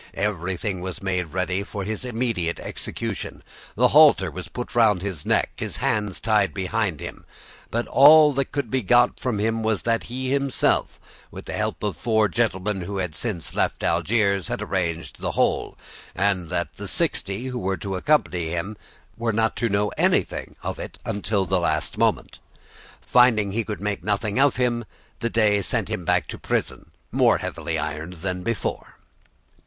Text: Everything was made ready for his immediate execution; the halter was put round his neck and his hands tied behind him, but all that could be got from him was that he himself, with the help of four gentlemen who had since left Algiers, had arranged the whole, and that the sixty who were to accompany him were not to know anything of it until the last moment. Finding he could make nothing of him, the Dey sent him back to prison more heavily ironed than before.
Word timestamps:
Everything 0.15 0.81
was 0.81 1.03
made 1.03 1.25
ready 1.25 1.61
for 1.61 1.83
his 1.83 2.03
immediate 2.03 2.59
execution; 2.59 3.43
the 3.75 3.89
halter 3.89 4.31
was 4.31 4.47
put 4.47 4.73
round 4.73 5.03
his 5.03 5.27
neck 5.27 5.51
and 5.59 5.67
his 5.67 5.77
hands 5.77 6.19
tied 6.19 6.55
behind 6.55 6.99
him, 6.99 7.23
but 7.69 7.85
all 7.85 8.33
that 8.33 8.51
could 8.51 8.71
be 8.71 8.81
got 8.81 9.19
from 9.19 9.37
him 9.37 9.61
was 9.61 9.83
that 9.83 10.05
he 10.05 10.31
himself, 10.31 10.99
with 11.29 11.45
the 11.45 11.53
help 11.53 11.83
of 11.83 11.95
four 11.95 12.27
gentlemen 12.27 12.81
who 12.81 12.97
had 12.97 13.13
since 13.13 13.53
left 13.53 13.83
Algiers, 13.83 14.47
had 14.47 14.59
arranged 14.59 15.19
the 15.19 15.33
whole, 15.33 15.77
and 16.15 16.49
that 16.49 16.77
the 16.77 16.87
sixty 16.87 17.45
who 17.45 17.59
were 17.59 17.77
to 17.77 17.95
accompany 17.95 18.47
him 18.49 18.77
were 19.19 19.31
not 19.31 19.55
to 19.57 19.69
know 19.69 19.89
anything 19.99 20.55
of 20.63 20.79
it 20.79 20.97
until 21.05 21.45
the 21.45 21.59
last 21.59 21.95
moment. 21.95 22.39
Finding 23.01 23.51
he 23.51 23.63
could 23.63 23.81
make 23.81 24.03
nothing 24.03 24.39
of 24.39 24.55
him, 24.55 24.83
the 25.19 25.29
Dey 25.29 25.61
sent 25.61 25.89
him 25.91 26.05
back 26.05 26.27
to 26.29 26.39
prison 26.39 26.89
more 27.11 27.37
heavily 27.37 27.77
ironed 27.77 28.13
than 28.23 28.41
before. 28.41 28.95